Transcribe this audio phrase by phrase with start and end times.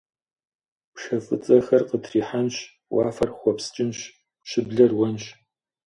[0.93, 2.57] Пшэ фӏыцӏэхэр къытрихьэнщ,
[2.95, 3.99] уафэр хъуэпскӏынщ,
[4.49, 5.25] щыблэр уэнщ.